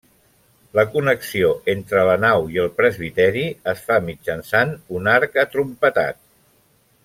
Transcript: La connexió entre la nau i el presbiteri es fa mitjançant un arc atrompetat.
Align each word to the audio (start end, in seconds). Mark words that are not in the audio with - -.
La 0.77 0.83
connexió 0.93 1.51
entre 1.73 2.05
la 2.07 2.15
nau 2.23 2.47
i 2.55 2.57
el 2.63 2.71
presbiteri 2.79 3.45
es 3.75 3.85
fa 3.91 3.99
mitjançant 4.09 4.75
un 5.01 5.13
arc 5.19 5.39
atrompetat. 5.47 6.23